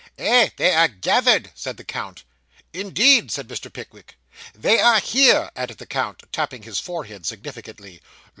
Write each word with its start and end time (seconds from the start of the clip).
'Eh, 0.17 0.49
they 0.57 0.73
are 0.73 0.87
gathered,' 0.87 1.51
said 1.53 1.77
the 1.77 1.83
count. 1.83 2.23
'Indeed!' 2.73 3.29
said 3.31 3.47
Mr. 3.47 3.71
Pickwick. 3.71 4.15
'They 4.55 4.79
are 4.79 4.99
here,' 4.99 5.51
added 5.55 5.77
the 5.77 5.85
count, 5.85 6.23
tapping 6.31 6.63
his 6.63 6.79
forehead 6.79 7.23
significantly. 7.27 8.01